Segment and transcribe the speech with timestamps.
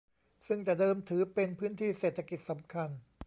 [0.47, 2.89] ซึ่งแต่เดิมถือเป็นพื้นที่เศรษฐกิจสำคัญ